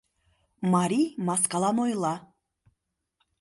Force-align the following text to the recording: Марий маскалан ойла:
Марий 0.73 1.07
маскалан 1.27 1.77
ойла: 1.85 2.15